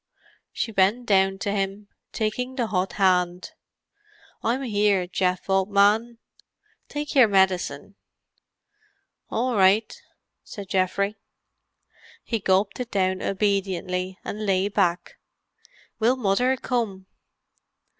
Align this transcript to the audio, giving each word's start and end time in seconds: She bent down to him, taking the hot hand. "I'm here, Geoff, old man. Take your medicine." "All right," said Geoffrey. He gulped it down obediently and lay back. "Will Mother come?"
She 0.51 0.71
bent 0.71 1.05
down 1.05 1.37
to 1.45 1.51
him, 1.51 1.87
taking 2.11 2.55
the 2.55 2.65
hot 2.65 2.93
hand. 2.93 3.51
"I'm 4.41 4.63
here, 4.63 5.05
Geoff, 5.05 5.47
old 5.47 5.69
man. 5.69 6.17
Take 6.89 7.13
your 7.13 7.27
medicine." 7.27 7.93
"All 9.29 9.55
right," 9.55 9.95
said 10.43 10.69
Geoffrey. 10.69 11.17
He 12.23 12.39
gulped 12.39 12.79
it 12.79 12.89
down 12.89 13.21
obediently 13.21 14.17
and 14.25 14.43
lay 14.47 14.69
back. 14.69 15.19
"Will 15.99 16.15
Mother 16.15 16.57
come?" 16.57 17.05